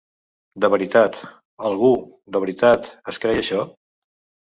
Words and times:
De 0.65 0.69
veritat, 0.73 1.19
algú, 1.71 1.93
de 2.37 2.43
veritat, 2.47 2.93
es 3.15 3.25
creia 3.27 3.47
això? 3.47 3.65